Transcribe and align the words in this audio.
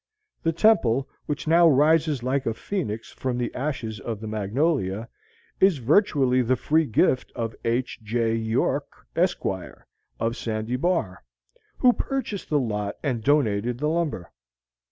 The 0.41 0.51
temple, 0.51 1.07
which 1.27 1.47
now 1.47 1.67
rises 1.69 2.23
like 2.23 2.47
a 2.47 2.55
Phoenix 2.55 3.11
from 3.11 3.37
the 3.37 3.53
ashes 3.53 3.99
of 3.99 4.19
the 4.19 4.25
Magnolia, 4.25 5.07
is 5.59 5.77
virtually 5.77 6.41
the 6.41 6.55
free 6.55 6.87
gift 6.87 7.31
of 7.35 7.53
H. 7.63 7.99
J. 8.01 8.33
York, 8.33 9.05
Esq., 9.15 9.45
of 10.19 10.35
Sandy 10.35 10.75
Bar, 10.75 11.23
who 11.77 11.93
purchased 11.93 12.49
the 12.49 12.57
lot 12.57 12.95
and 13.03 13.23
donated 13.23 13.77
the 13.77 13.89
lumber. 13.89 14.31